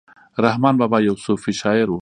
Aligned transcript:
رحمان 0.45 0.75
بابا 0.81 0.97
یو 1.07 1.15
صوفي 1.25 1.51
شاعر 1.61 1.87
ؤ 1.95 1.97